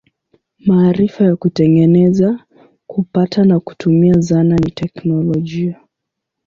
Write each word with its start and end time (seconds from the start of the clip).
Maarifa 0.59 1.23
ya 1.23 1.35
kutengeneza, 1.35 2.39
kupata 2.87 3.43
na 3.45 3.59
kutumia 3.59 4.13
zana 4.19 4.55
ni 4.55 4.71
teknolojia. 4.71 5.79